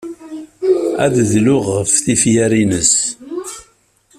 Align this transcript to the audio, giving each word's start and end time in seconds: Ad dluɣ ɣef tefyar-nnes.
Ad 1.03 1.15
dluɣ 1.31 1.65
ɣef 1.75 1.91
tefyar-nnes. 2.05 2.93